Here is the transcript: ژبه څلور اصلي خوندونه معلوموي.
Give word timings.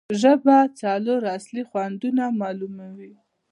ژبه 0.21 0.57
څلور 0.81 1.21
اصلي 1.37 1.63
خوندونه 1.69 2.23
معلوموي. 2.39 3.13